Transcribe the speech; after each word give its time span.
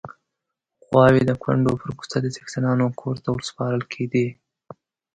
غواوې 0.87 1.21
د 1.25 1.31
کونډو 1.43 1.73
پر 1.81 1.89
کوڅه 1.97 2.17
د 2.21 2.27
څښتنانو 2.35 2.85
کور 3.01 3.15
ته 3.23 3.29
ورسپارل 3.31 3.81
کېدې. 3.93 4.27